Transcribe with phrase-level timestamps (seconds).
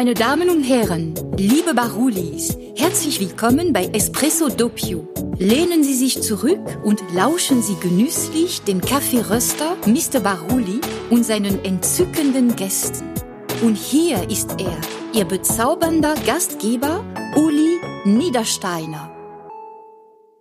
[0.00, 5.06] Meine Damen und Herren, liebe Barulis, herzlich willkommen bei Espresso Doppio.
[5.36, 10.20] Lehnen Sie sich zurück und lauschen Sie genüsslich den Kaffeeröster Mr.
[10.20, 13.12] Baruli und seinen entzückenden Gästen.
[13.60, 14.74] Und hier ist er,
[15.12, 17.04] Ihr bezaubernder Gastgeber
[17.36, 19.14] Uli Niedersteiner.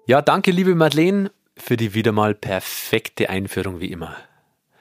[0.06, 4.16] Ja, danke, liebe Madeleine, für die wieder mal perfekte Einführung wie immer.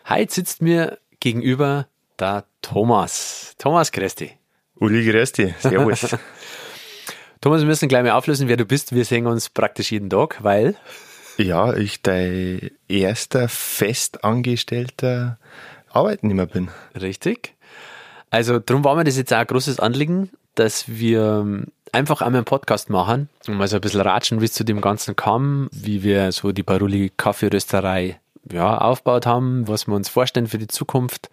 [0.08, 1.88] Heute sitzt mir gegenüber
[2.20, 3.56] der Thomas.
[3.58, 4.37] Thomas, grüß.
[4.80, 5.54] Uli, grüß dich.
[5.58, 6.16] Servus.
[7.40, 8.94] Thomas, wir müssen gleich mal auflösen, wer du bist.
[8.94, 10.76] Wir sehen uns praktisch jeden Tag, weil.
[11.36, 15.38] Ja, ich dein erster festangestellter
[15.90, 16.68] Arbeitnehmer bin.
[17.00, 17.54] Richtig.
[18.30, 22.44] Also, darum war mir das jetzt auch ein großes Anliegen, dass wir einfach einmal einen
[22.44, 26.02] Podcast machen und mal so ein bisschen ratschen, wie es zu dem Ganzen kam, wie
[26.02, 28.20] wir so die Baruli Kaffeerösterei
[28.52, 31.30] ja, aufgebaut haben, was wir uns vorstellen für die Zukunft.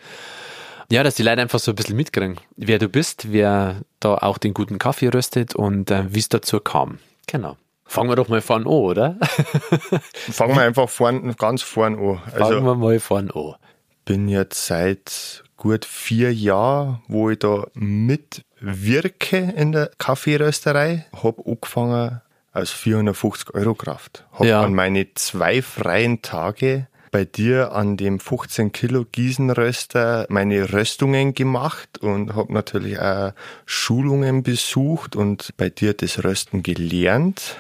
[0.91, 4.37] Ja, dass die Leute einfach so ein bisschen mitkriegen, wer du bist, wer da auch
[4.37, 6.99] den guten Kaffee röstet und äh, wie es dazu kam.
[7.27, 7.57] Genau.
[7.85, 9.17] Fangen wir doch mal vorn an, oder?
[10.11, 12.21] Fangen wir einfach vorn, ganz vorn an.
[12.33, 13.55] Also, Fangen wir mal vorn an.
[14.05, 21.05] Bin jetzt seit gut vier Jahren, wo ich da mitwirke in der Kaffeerösterei.
[21.23, 22.21] Hab angefangen
[22.53, 24.25] aus 450 Euro Kraft.
[24.33, 24.61] Hab ja.
[24.61, 31.97] an meine zwei freien Tage bei dir an dem 15 Kilo Gießenröster meine Röstungen gemacht
[32.01, 33.31] und habe natürlich auch
[33.65, 37.55] Schulungen besucht und bei dir das Rösten gelernt.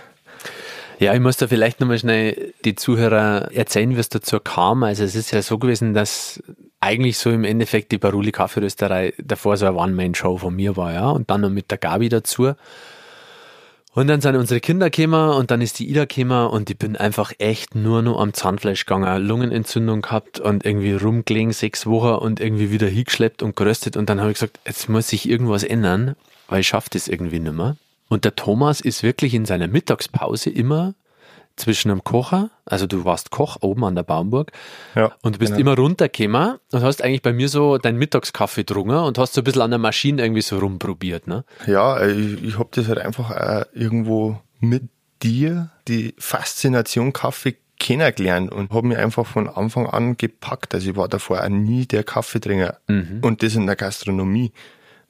[0.99, 4.83] Ja, ich muss da vielleicht nochmal schnell die Zuhörer erzählen, wie es dazu kam.
[4.83, 6.43] Also es ist ja so gewesen, dass
[6.81, 11.09] eigentlich so im Endeffekt die Baruli Kaffeerösterei davor so eine One-Man-Show von mir war, ja,
[11.11, 12.55] und dann noch mit der Gabi dazu.
[13.95, 16.97] Und dann sind unsere Kinder gekommen und dann ist die Ida gekommen und ich bin
[16.97, 22.41] einfach echt nur noch am Zahnfleisch gegangen, Lungenentzündung gehabt und irgendwie rumgelegen sechs Wochen und
[22.41, 26.17] irgendwie wieder hingeschleppt und geröstet und dann habe ich gesagt, jetzt muss sich irgendwas ändern,
[26.49, 27.77] weil ich schaffe das irgendwie nicht mehr.
[28.09, 30.93] Und der Thomas ist wirklich in seiner Mittagspause immer
[31.55, 34.51] zwischen einem Kocher, also du warst Koch oben an der Baumburg
[34.95, 35.71] ja, und du bist genau.
[35.71, 39.43] immer runtergekommen und hast eigentlich bei mir so deinen Mittagskaffee getrunken und hast so ein
[39.43, 41.45] bisschen an der Maschine irgendwie so rumprobiert, ne?
[41.67, 44.83] Ja, ich, ich habe das halt einfach irgendwo mit
[45.23, 50.73] dir, die Faszination Kaffee kennengelernt und habe mich einfach von Anfang an gepackt.
[50.73, 53.19] Also ich war davor auch nie der Kaffeetrinker mhm.
[53.21, 54.51] und das in der Gastronomie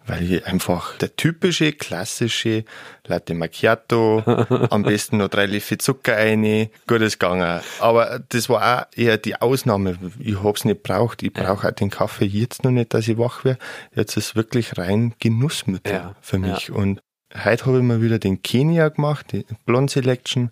[0.08, 2.66] weil ich einfach der typische, klassische
[3.08, 4.24] Latte Macchiato,
[4.70, 7.62] am besten noch drei Löffel Zucker rein, gutes gegangen.
[7.80, 9.98] Aber das war auch eher die Ausnahme.
[10.20, 11.24] Ich hab's nicht braucht.
[11.24, 13.60] Ich brauche auch den Kaffee jetzt noch nicht, dass ich wach werde.
[13.96, 16.68] Jetzt ist es wirklich rein Genussmittel ja, für mich.
[16.70, 16.76] Ja.
[16.76, 17.02] Und
[17.44, 20.52] heute habe ich mal wieder den Kenia gemacht, die Blonde Selection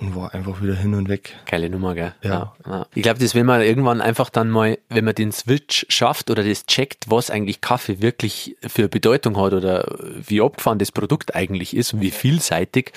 [0.00, 1.34] und war einfach wieder hin und weg.
[1.46, 2.14] Geile Nummer, gell?
[2.22, 2.54] Ja.
[2.66, 2.86] ja.
[2.94, 6.44] Ich glaube, das will man irgendwann einfach dann mal, wenn man den Switch schafft oder
[6.44, 11.76] das checkt, was eigentlich Kaffee wirklich für Bedeutung hat oder wie abgefahren das Produkt eigentlich
[11.76, 12.92] ist und wie vielseitig,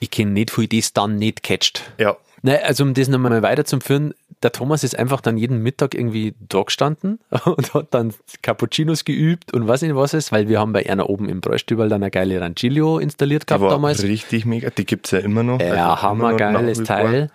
[0.00, 1.92] ich kenne nicht, wie das dann nicht catcht.
[1.98, 2.16] Ja.
[2.42, 6.62] Nein, also um das nochmal weiterzuführen, der Thomas ist einfach dann jeden Mittag irgendwie da
[6.62, 10.88] gestanden und hat dann Cappuccinos geübt und weiß nicht was ist, weil wir haben bei
[10.88, 14.02] einer oben im Bräustübel dann eine geile Ranchillo installiert gehabt damals.
[14.02, 15.60] Richtig mega, die gibt's ja immer noch.
[15.60, 17.30] Ja, also hammergeiles Teil.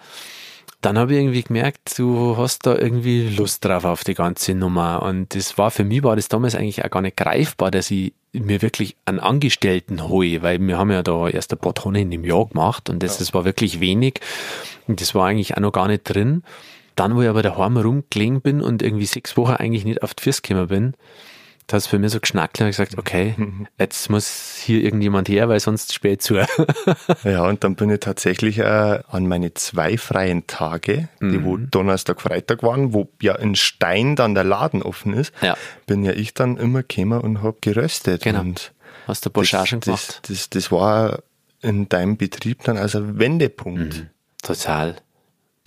[0.87, 5.01] Dann habe ich irgendwie gemerkt, du hast da irgendwie Lust drauf auf die ganze Nummer.
[5.03, 8.13] Und das war für mich war das damals eigentlich auch gar nicht greifbar, dass ich
[8.31, 12.23] mir wirklich einen Angestellten hole, weil wir haben ja da erst ein paar Tonnen im
[12.23, 13.19] Jahr gemacht und das, ja.
[13.19, 14.21] das war wirklich wenig.
[14.87, 16.43] Und das war eigentlich auch noch gar nicht drin.
[16.95, 20.23] Dann, wo ich aber daheim rumgelegen bin und irgendwie sechs Wochen eigentlich nicht auf die
[20.23, 20.93] Füße gekommen bin,
[21.67, 23.35] da hat es für mich so geschnackt und gesagt, okay,
[23.77, 26.35] jetzt muss hier irgendjemand her, weil sonst spät zu.
[27.23, 31.45] ja, und dann bin ich tatsächlich äh, an meine zwei freien Tage, die mhm.
[31.45, 35.57] wo Donnerstag, Freitag waren, wo ja in Stein dann der Laden offen ist, ja.
[35.85, 38.23] bin ja ich dann immer gekommen und hab geröstet.
[38.23, 38.39] Genau.
[38.39, 38.71] Und
[39.05, 40.19] Hast du Boschagen gemacht?
[40.23, 41.23] Das, das, das war
[41.61, 43.97] in deinem Betrieb dann also Wendepunkt.
[43.97, 44.09] Mhm.
[44.41, 44.95] Total.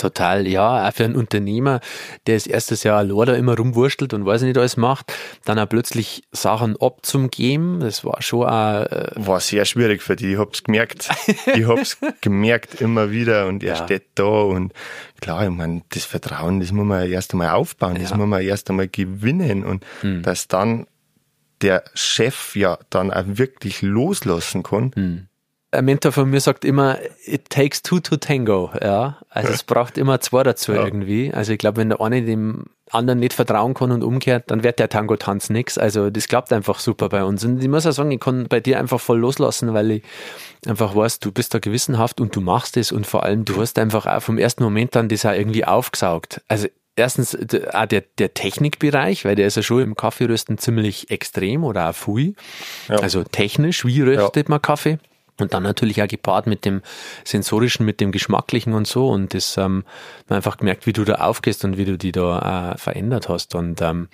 [0.00, 1.80] Total, ja, auch für einen Unternehmer,
[2.26, 5.12] der das erstes Jahr allein immer rumwurstelt und weiß nicht alles macht,
[5.44, 10.32] dann auch plötzlich Sachen abzugeben, das war schon auch, äh War sehr schwierig für die,
[10.32, 11.10] ich hab's gemerkt.
[11.54, 13.84] ich hab's gemerkt immer wieder und er ja.
[13.84, 14.72] steht da und
[15.20, 18.02] klar, ich meine, das Vertrauen, das muss man erst einmal aufbauen, ja.
[18.02, 20.22] das muss man erst einmal gewinnen und hm.
[20.22, 20.86] dass dann
[21.60, 25.26] der Chef ja dann auch wirklich loslassen kann, hm
[25.72, 29.18] ein Mentor von mir sagt immer, it takes two to tango, ja.
[29.28, 30.84] Also es braucht immer zwei dazu ja.
[30.84, 31.32] irgendwie.
[31.32, 34.80] Also ich glaube, wenn der eine dem anderen nicht vertrauen kann und umkehrt, dann wird
[34.80, 35.78] der Tango-Tanz nix.
[35.78, 37.44] Also das klappt einfach super bei uns.
[37.44, 40.02] Und ich muss auch sagen, ich kann bei dir einfach voll loslassen, weil ich
[40.66, 43.78] einfach weiß, du bist da gewissenhaft und du machst es und vor allem, du hast
[43.78, 46.42] einfach auch vom ersten Moment an das auch irgendwie aufgesaugt.
[46.48, 47.36] Also erstens
[47.72, 51.94] auch der, der Technikbereich, weil der ist ja schon im Kaffeerösten ziemlich extrem oder auch
[51.94, 52.34] viel.
[52.88, 52.96] Ja.
[52.96, 54.50] Also technisch, wie röstet ja.
[54.50, 54.98] man Kaffee?
[55.40, 56.82] Und dann natürlich auch gepaart mit dem
[57.24, 59.08] sensorischen, mit dem geschmacklichen und so.
[59.08, 59.84] Und das ähm,
[60.28, 63.54] man einfach gemerkt, wie du da aufgehst und wie du die da äh, verändert hast.
[63.54, 64.08] Und ähm,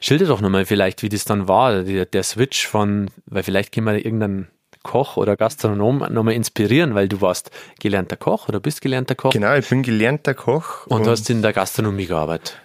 [0.00, 3.86] schilder doch nochmal vielleicht, wie das dann war, der, der Switch von, weil vielleicht können
[3.86, 4.48] wir irgendeinen
[4.82, 7.50] Koch oder Gastronom nochmal inspirieren, weil du warst
[7.80, 9.32] gelernter Koch oder bist gelernter Koch.
[9.32, 10.86] Genau, ich bin gelernter Koch.
[10.86, 12.60] Und, und hast in der Gastronomie gearbeitet.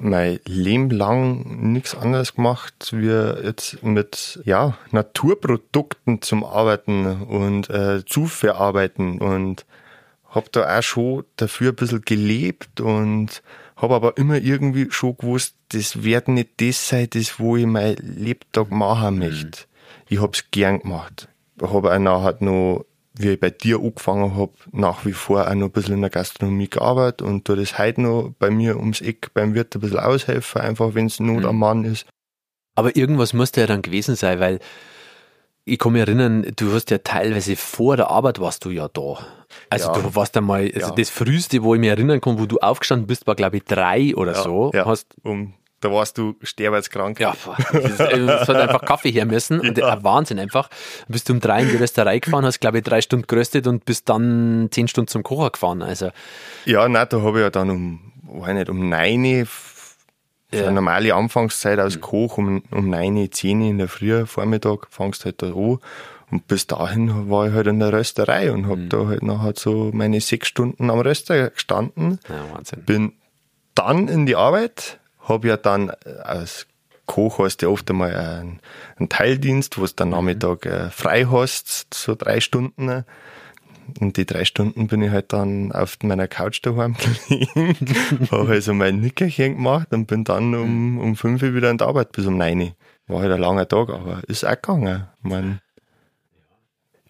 [0.00, 3.08] Mein Leben lang nichts anderes gemacht, wie
[3.44, 9.66] jetzt mit ja, Naturprodukten zum Arbeiten und äh, zu verarbeiten und
[10.28, 13.42] habe da auch schon dafür ein bisschen gelebt und
[13.76, 17.96] habe aber immer irgendwie schon gewusst, das wird nicht das sein, das wo ich mein
[17.96, 19.46] Lebtag machen möchte.
[19.46, 19.52] Mhm.
[20.08, 21.28] Ich habe es gern gemacht
[21.70, 25.66] habe auch nachher noch, wie ich bei dir angefangen habe, nach wie vor auch noch
[25.66, 29.34] ein bisschen in der Gastronomie gearbeitet und da das heute noch bei mir ums Eck
[29.34, 31.60] beim Wirt ein bisschen aushelfen, einfach wenn es Not am mhm.
[31.60, 32.06] Mann ist.
[32.74, 34.60] Aber irgendwas musste ja dann gewesen sein, weil
[35.64, 39.18] ich kann mich erinnern, du hast ja teilweise vor der Arbeit warst du ja da.
[39.70, 40.00] Also ja.
[40.00, 40.94] du warst einmal, also ja.
[40.94, 44.14] das früheste, wo ich mich erinnern kann, wo du aufgestanden bist, war glaube ich drei
[44.16, 44.42] oder ja.
[44.42, 44.70] so.
[44.74, 44.86] Ja.
[44.86, 47.18] Hast um da warst du sterbenskrank.
[47.20, 47.34] Ja,
[47.72, 49.60] es hat einfach Kaffee her müssen.
[49.60, 50.02] Und ja.
[50.02, 50.70] Wahnsinn einfach.
[51.08, 53.84] Bist du um drei in die Rösterei gefahren, hast, glaube ich, drei Stunden geröstet und
[53.84, 55.82] bist dann zehn Stunden zum Kocher gefahren.
[55.82, 56.10] Also.
[56.64, 59.46] Ja, nein, da habe ich ja dann um, weiß nicht, um neun, ja.
[60.52, 62.00] eine normale Anfangszeit als mhm.
[62.00, 65.78] Koch, um, um neun, zehn in der Früh, Vormittag, fangst halt da an.
[66.30, 68.88] Und bis dahin war ich halt in der Rösterei und habe mhm.
[68.88, 72.20] da halt nachher so meine sechs Stunden am Röster gestanden.
[72.28, 72.84] Ja, Wahnsinn.
[72.84, 73.12] Bin
[73.74, 76.66] dann in die Arbeit, habe ja dann äh, als
[77.06, 78.60] Koch hast du ja oft einmal einen,
[78.96, 80.14] einen Teildienst, wo du dann mhm.
[80.14, 83.04] Nachmittag äh, frei hast, so drei Stunden.
[84.00, 86.96] Und die drei Stunden bin ich halt dann auf meiner Couch daheim
[87.28, 87.76] gelegen,
[88.30, 91.00] habe also mein Nickerchen gemacht und bin dann um, mhm.
[91.00, 92.72] um fünf Uhr wieder in der Arbeit bis um neun.
[93.08, 95.08] War halt ein langer Tag, aber ist auch gegangen.
[95.18, 95.60] Ich mein,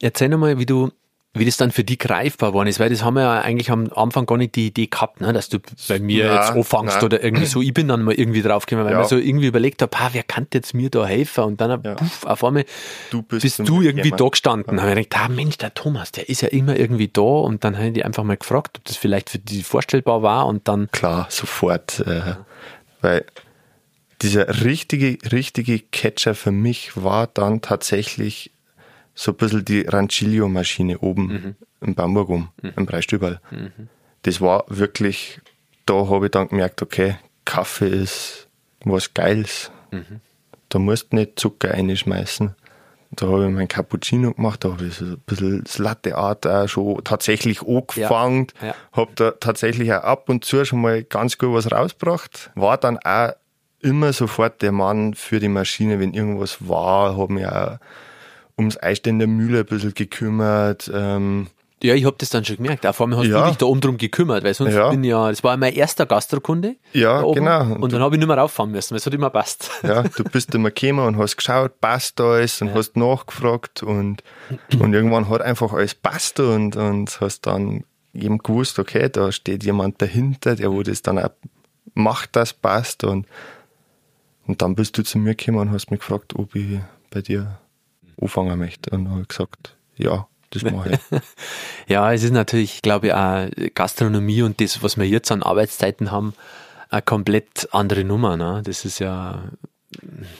[0.01, 0.91] Erzähl nochmal, wie du
[1.35, 3.91] wie das dann für die greifbar worden ist, weil das haben wir ja eigentlich am
[3.95, 7.05] Anfang gar nicht die Idee gehabt, ne, dass du bei mir nein, jetzt anfängst nein.
[7.05, 7.63] oder irgendwie so.
[7.63, 8.99] Ich bin dann mal irgendwie draufgekommen, weil ja.
[9.01, 11.45] man so irgendwie überlegt habe, wer kann jetzt mir da helfen?
[11.45, 11.95] Und dann ja.
[11.95, 12.67] puff, auf einmal
[13.11, 14.21] du bist, bist du irgendwie jemand.
[14.21, 14.77] da gestanden.
[14.77, 14.85] Ja.
[14.85, 17.23] habe ich gedacht, ah, Mensch, der Thomas, der ist ja immer irgendwie da.
[17.23, 20.47] Und dann habe ich die einfach mal gefragt, ob das vielleicht für die vorstellbar war
[20.47, 20.91] und dann.
[20.93, 22.01] Klar, sofort.
[22.01, 22.35] Äh,
[23.01, 23.25] weil
[24.21, 28.51] dieser richtige, richtige Catcher für mich war dann tatsächlich
[29.15, 31.55] so ein bisschen die Rancilio-Maschine oben mhm.
[31.81, 32.73] im Bambergum, mhm.
[32.77, 33.41] im Breistüberl.
[33.51, 33.89] Mhm.
[34.23, 35.41] Das war wirklich,
[35.87, 38.49] da habe ich dann gemerkt, okay, Kaffee ist
[38.85, 39.71] was Geiles.
[39.91, 40.21] Mhm.
[40.69, 42.55] Da musst du nicht Zucker einschmeißen.
[43.15, 46.47] Da habe ich mein Cappuccino gemacht, da habe ich so ein bisschen das Latte Art
[46.47, 48.47] auch schon tatsächlich angefangen.
[48.63, 48.75] Ja, ja.
[48.93, 52.51] Habe da tatsächlich auch ab und zu schon mal ganz gut was rausgebracht.
[52.55, 53.33] War dann auch
[53.81, 57.79] immer sofort der Mann für die Maschine, wenn irgendwas war, habe mich auch
[58.63, 60.91] ums Einstellen der Mühle ein bisschen gekümmert.
[60.93, 61.49] Ähm,
[61.83, 62.87] ja, ich habe das dann schon gemerkt.
[62.87, 63.43] Auch vor allem hast ja.
[63.43, 64.89] du dich da oben drum gekümmert, weil sonst ja.
[64.91, 66.77] bin ja, das war mein erster Gastrokunde.
[66.93, 67.63] Ja, genau.
[67.63, 69.71] Und, und dann habe ich nicht mehr rauffahren müssen, weil es hat immer passt.
[69.83, 72.75] Ja, du bist immer gekommen und hast geschaut, passt alles und ja.
[72.75, 74.23] hast nachgefragt und,
[74.79, 79.65] und irgendwann hat einfach alles passt und, und hast dann eben gewusst, okay, da steht
[79.65, 81.31] jemand dahinter, der wo das dann auch
[81.95, 83.27] macht, das passt und,
[84.47, 86.79] und dann bist du zu mir gekommen und hast mich gefragt, ob ich
[87.11, 87.59] bei dir
[88.23, 88.91] anfangen möchte.
[88.91, 90.99] Und habe gesagt, ja, das mache ich.
[91.89, 96.11] ja, es ist natürlich, glaube ich, auch Gastronomie und das, was wir jetzt an Arbeitszeiten
[96.11, 96.35] haben,
[96.91, 98.37] eine komplett andere Nummer.
[98.37, 98.63] Ne?
[98.65, 99.43] Das ist ja.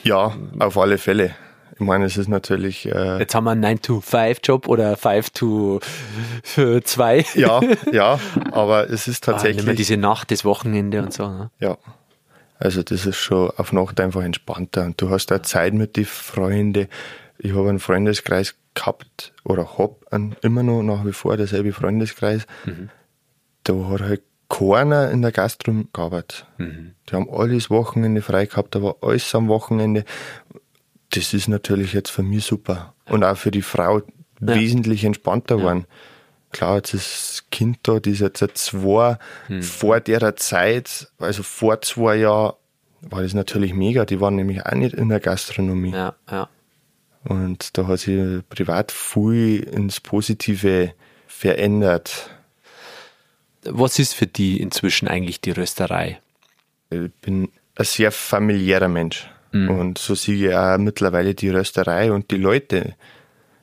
[0.03, 1.35] Ja, auf alle Fälle.
[1.75, 2.85] Ich meine, es ist natürlich.
[2.85, 7.39] Äh Jetzt haben wir einen 9-to-5-Job oder 5-to-2.
[7.39, 7.61] Ja,
[7.91, 8.19] ja,
[8.51, 9.57] aber es ist tatsächlich.
[9.57, 11.27] Ah, nicht mehr diese Nacht, das Wochenende und so.
[11.27, 11.49] Ne?
[11.59, 11.77] Ja.
[12.59, 16.05] Also, das ist schon auf Nacht einfach entspannter und du hast da Zeit mit den
[16.05, 16.87] Freunden
[17.43, 19.97] ich habe einen Freundeskreis gehabt oder habe
[20.41, 22.47] immer noch nach wie vor derselbe Freundeskreis.
[22.65, 22.89] Mhm.
[23.63, 26.47] Da hat halt keiner in der Gastro gearbeitet.
[26.57, 26.95] Mhm.
[27.07, 30.05] Die haben alles Wochenende frei gehabt, da war alles am Wochenende.
[31.11, 32.93] Das ist natürlich jetzt für mich super.
[33.09, 34.05] Und auch für die Frau ja.
[34.39, 35.85] wesentlich entspannter geworden.
[35.87, 35.95] Ja.
[36.53, 39.17] Klar, jetzt ist das Kind da, die ist jetzt zwei
[39.49, 39.63] mhm.
[39.63, 42.53] vor der Zeit, also vor zwei Jahren,
[43.01, 44.05] war das natürlich mega.
[44.05, 45.91] Die waren nämlich auch nicht in der Gastronomie.
[45.91, 46.47] Ja, ja.
[47.23, 50.93] Und da hat sich privat viel ins Positive
[51.27, 52.29] verändert.
[53.63, 56.19] Was ist für die inzwischen eigentlich die Rösterei?
[56.89, 59.29] Ich bin ein sehr familiärer Mensch.
[59.51, 59.69] Mhm.
[59.69, 62.95] Und so sehe ich auch mittlerweile die Rösterei und die Leute,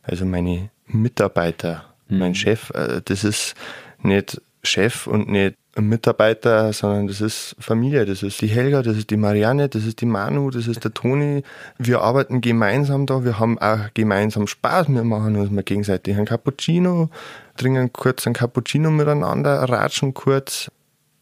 [0.03, 2.19] also meine Mitarbeiter, mhm.
[2.19, 3.55] mein Chef, äh, das ist
[4.03, 5.57] nicht Chef und nicht
[5.89, 8.05] Mitarbeiter, sondern das ist Familie.
[8.07, 10.95] Das ist die Helga, das ist die Marianne, das ist die Manu, das ist der
[10.95, 11.43] Toni.
[11.79, 14.89] Wir arbeiten gemeinsam da, wir haben auch gemeinsam Spaß.
[14.89, 17.11] Wir machen uns mal gegenseitig einen Cappuccino,
[17.57, 20.71] trinken kurz einen Cappuccino miteinander, ratschen kurz.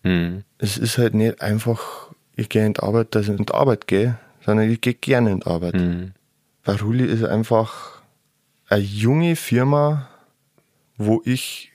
[0.02, 0.44] Mhm.
[0.58, 3.86] Es ist halt nicht einfach, ich gehe in die Arbeit, dass ich in die Arbeit
[3.86, 5.74] gehe, sondern ich gehe gerne in die Arbeit.
[5.74, 6.12] Mhm.
[6.64, 8.02] Baruli ist einfach
[8.68, 10.08] eine junge Firma,
[10.96, 11.72] wo ich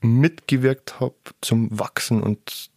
[0.00, 2.70] mitgewirkt habe zum Wachsen und.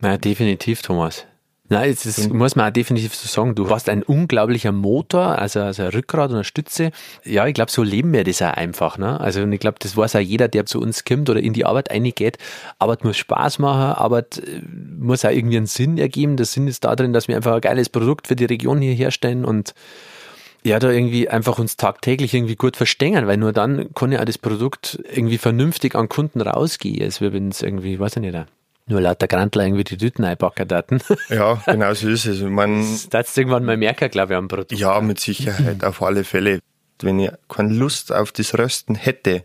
[0.00, 1.26] Na, definitiv, Thomas.
[1.70, 3.54] Nein, das ist, muss man auch definitiv so sagen.
[3.54, 6.92] Du hast ein unglaublicher Motor, also, also ein Rückgrat und eine Stütze.
[7.24, 8.96] Ja, ich glaube, so leben wir das auch einfach.
[8.96, 9.20] Ne?
[9.20, 11.66] Also, und ich glaube, das weiß auch jeder, der zu uns kommt oder in die
[11.66, 12.38] Arbeit eingeht.
[12.78, 14.62] Arbeit muss Spaß machen, Arbeit äh,
[14.98, 16.38] muss auch irgendwie einen Sinn ergeben.
[16.38, 19.44] Der Sinn ist darin, dass wir einfach ein geiles Produkt für die Region hier herstellen
[19.44, 19.74] und
[20.64, 24.24] ja, da irgendwie einfach uns tagtäglich irgendwie gut verstehen, weil nur dann kann ja auch
[24.24, 28.46] das Produkt irgendwie vernünftig an Kunden rausgehen, als wenn es irgendwie, weiß ich nicht,
[28.88, 31.00] nur lauter Grantler irgendwie die Tüten einpacken daten.
[31.28, 32.40] Ja, genau so ist es.
[32.40, 34.72] Ich mein, das irgendwann mal merken, glaube ich, am Produkt.
[34.72, 36.60] Ja, mit Sicherheit, auf alle Fälle.
[37.00, 39.44] Wenn ich keine Lust auf das Rösten hätte,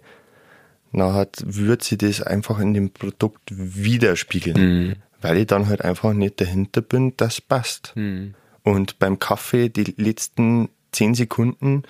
[0.93, 4.58] dann würde sie das einfach in dem Produkt widerspiegeln.
[4.58, 4.96] Mhm.
[5.22, 7.93] Weil ich dann halt einfach nicht dahinter bin, das passt.
[7.96, 8.34] Mhm.
[8.63, 11.84] Und beim Kaffee, die letzten zehn Sekunden,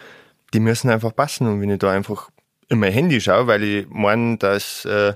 [0.53, 1.47] die müssen einfach passen.
[1.47, 2.29] Und wenn ich da einfach
[2.69, 5.13] in mein Handy schaue, weil ich meine, dass äh,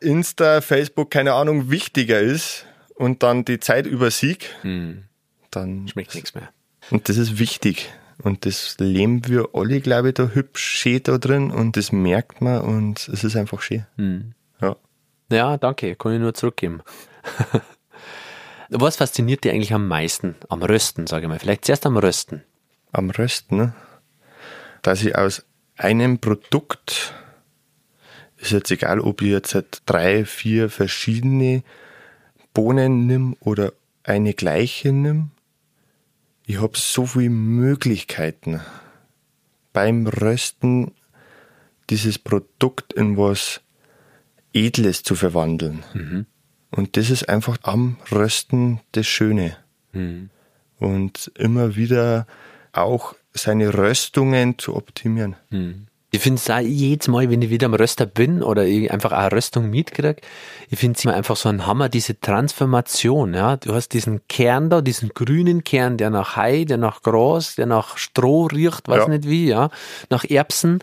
[0.00, 5.04] Insta, Facebook, keine Ahnung, wichtiger ist und dann die Zeit übersieg, hm.
[5.50, 6.48] dann schmeckt nichts mehr.
[6.90, 7.90] Und das ist wichtig.
[8.22, 12.40] Und das leben wir alle, glaube ich, da hübsch schön da drin und das merkt
[12.40, 13.86] man und es ist einfach schön.
[13.96, 14.34] Hm.
[14.60, 14.76] Ja.
[15.30, 16.82] ja, danke, kann ich nur zurückgeben.
[18.68, 21.38] Was fasziniert dich eigentlich am meisten am Rösten, sage ich mal?
[21.38, 22.42] Vielleicht zuerst am Rösten
[22.92, 23.74] am Rösten, ne?
[24.82, 25.44] dass ich aus
[25.76, 27.14] einem Produkt,
[28.36, 31.62] ist jetzt egal, ob ich jetzt drei, vier verschiedene
[32.54, 33.72] Bohnen nimm oder
[34.04, 35.30] eine gleiche nimm,
[36.44, 38.60] ich habe so viele Möglichkeiten
[39.72, 40.92] beim Rösten
[41.88, 43.60] dieses Produkt in was
[44.52, 45.84] Edles zu verwandeln.
[45.94, 46.26] Mhm.
[46.70, 49.56] Und das ist einfach am Rösten das Schöne.
[49.92, 50.30] Mhm.
[50.78, 52.26] Und immer wieder
[52.72, 55.36] auch seine Röstungen zu optimieren.
[55.50, 55.86] Hm.
[56.14, 59.12] Ich finde es auch jedes Mal, wenn ich wieder am Röster bin oder ich einfach
[59.12, 60.20] eine Röstung mitkriege,
[60.68, 63.32] ich finde es immer einfach so ein Hammer, diese Transformation.
[63.32, 63.56] Ja?
[63.56, 67.64] Du hast diesen Kern da, diesen grünen Kern, der nach Hai, der nach Gras, der
[67.64, 69.08] nach Stroh riecht, weiß ja.
[69.08, 69.70] nicht wie, ja,
[70.10, 70.80] nach Erbsen.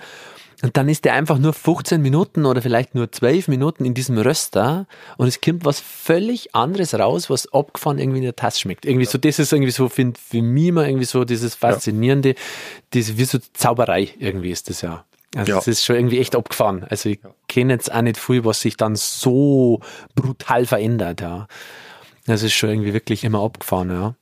[0.62, 4.18] Und dann ist der einfach nur 15 Minuten oder vielleicht nur 12 Minuten in diesem
[4.18, 4.88] Röster
[5.18, 8.86] und es kommt was völlig anderes raus, was abgefahren irgendwie in der Tasse schmeckt.
[8.86, 9.12] Irgendwie ja.
[9.12, 12.36] so, das ist irgendwie so, finde für mich immer irgendwie so dieses Faszinierende, ja.
[12.94, 15.06] diese, wie so Zauberei irgendwie ist das ja.
[15.36, 15.56] Also ja.
[15.58, 16.84] das ist schon irgendwie echt abgefahren.
[16.90, 19.80] Also ich kenne jetzt auch nicht viel, was sich dann so
[20.16, 21.48] brutal verändert, ja.
[22.26, 24.16] Das ist schon irgendwie wirklich immer abgefahren, ja.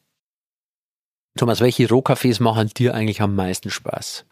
[1.36, 4.27] Thomas, welche Rohkaffees machen dir eigentlich am meisten Spaß?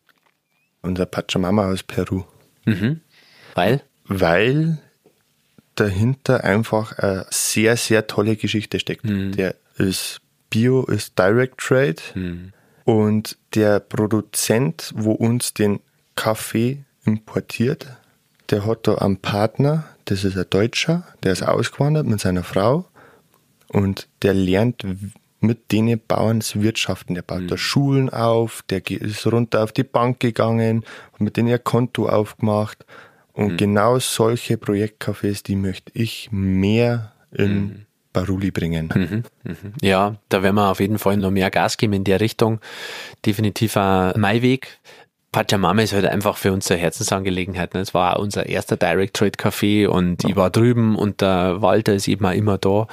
[0.85, 2.23] Unser Pachamama aus Peru.
[2.65, 3.01] Mhm.
[3.53, 3.81] Weil?
[4.05, 4.79] Weil
[5.75, 9.05] dahinter einfach eine sehr, sehr tolle Geschichte steckt.
[9.05, 9.33] Mhm.
[9.33, 12.53] Der ist Bio, ist Direct Trade mhm.
[12.85, 15.79] und der Produzent, wo uns den
[16.15, 17.87] Kaffee importiert,
[18.49, 22.85] der hat da einen Partner, das ist ein Deutscher, der ist ausgewandert mit seiner Frau
[23.67, 24.85] und der lernt
[25.39, 27.15] mit denen Bauernswirtschaften.
[27.15, 27.47] Der baut mhm.
[27.47, 32.07] da Schulen auf, der ist runter auf die Bank gegangen, hat mit denen ihr Konto
[32.07, 32.85] aufgemacht.
[33.33, 33.57] Und mhm.
[33.57, 37.85] genau solche Projektcafés, die möchte ich mehr in mhm.
[38.13, 38.89] Baruli bringen.
[38.95, 39.73] Mhm, mhm.
[39.81, 42.61] Ja, da werden wir auf jeden Fall noch mehr Gas geben in der Richtung.
[43.25, 44.79] Definitiv ein Maiweg.
[45.35, 47.73] Pachamama ist halt einfach für uns eine Herzensangelegenheit.
[47.73, 47.81] Ne?
[47.81, 50.29] Es war unser erster Direct Trade Café und ja.
[50.29, 52.87] ich war drüben und der Walter ist eben auch immer da.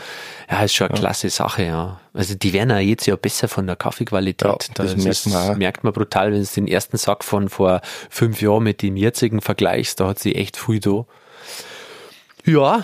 [0.51, 1.03] Ja, ist schon eine ja.
[1.03, 2.01] klasse Sache, ja.
[2.13, 4.45] Also die werden ja jetzt ja besser von der Kaffeequalität.
[4.45, 7.81] Ja, das, das merkt, man merkt man brutal, wenn du den ersten Sack von vor
[8.11, 11.05] fünf Jahren mit dem jetzigen vergleichst, da hat sie echt viel da.
[12.45, 12.83] Ja,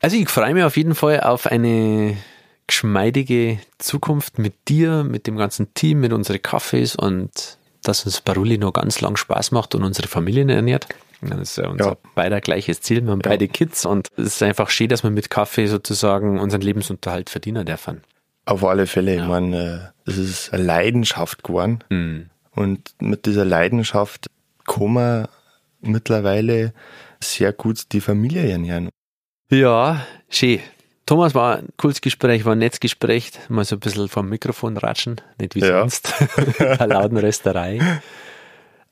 [0.00, 2.16] also ich freue mich auf jeden Fall auf eine
[2.66, 8.58] geschmeidige Zukunft mit dir, mit dem ganzen Team, mit unseren Kaffees und dass uns Barulli
[8.58, 10.86] noch ganz lang Spaß macht und unsere Familien ernährt.
[11.22, 11.96] Das ist ja unser ja.
[12.14, 13.02] beider gleiches Ziel.
[13.02, 13.30] Wir haben ja.
[13.30, 17.64] beide Kids und es ist einfach schön, dass wir mit Kaffee sozusagen unseren Lebensunterhalt verdienen
[17.64, 18.02] dürfen.
[18.44, 19.16] Auf alle Fälle.
[19.16, 19.22] Ja.
[19.22, 21.82] Ich meine, äh, es ist eine Leidenschaft geworden.
[21.88, 22.30] Mhm.
[22.54, 24.28] Und mit dieser Leidenschaft
[24.66, 25.28] kann man
[25.80, 26.72] mittlerweile
[27.20, 28.88] sehr gut die Familie ernähren.
[29.50, 30.60] Ja, schön.
[31.06, 33.30] Thomas, war ein cooles Gespräch, war ein nettes Gespräch.
[33.48, 35.80] Mal so ein bisschen vom Mikrofon ratschen, nicht wie ja.
[35.80, 36.12] sonst.
[36.58, 37.80] Eine lauten Rösterei.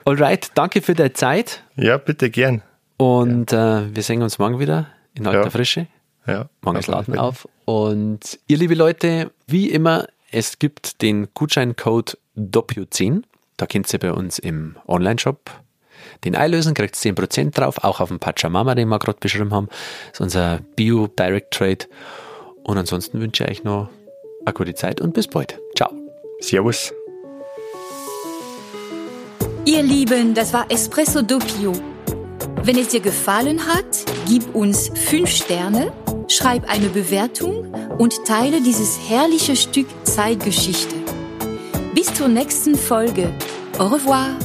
[0.04, 1.64] Alright, danke für deine Zeit.
[1.74, 2.62] Ja, bitte gern.
[2.98, 3.80] Und ja.
[3.80, 5.50] Äh, wir sehen uns morgen wieder in alter ja.
[5.50, 5.88] Frische.
[6.26, 7.48] Ja, morgen ist Laden auf.
[7.64, 13.24] Und ihr liebe Leute, wie immer, es gibt den Gutscheincode DOPIO10.
[13.56, 15.50] Da könnt ihr bei uns im Online-Shop
[16.24, 19.68] den einlösen, kriegt 10% drauf, auch auf den Pachamama, den wir gerade beschrieben haben.
[19.68, 21.86] Das ist unser Bio Direct Trade.
[22.62, 23.88] Und ansonsten wünsche ich euch noch
[24.44, 25.58] eine gute Zeit und bis bald.
[25.76, 25.90] Ciao.
[26.40, 26.92] Servus.
[29.66, 31.72] Ihr Lieben, das war Espresso Doppio.
[32.62, 35.92] Wenn es dir gefallen hat, gib uns 5 Sterne,
[36.28, 40.94] schreib eine Bewertung und teile dieses herrliche Stück Zeitgeschichte.
[41.94, 43.32] Bis zur nächsten Folge.
[43.78, 44.36] Au revoir.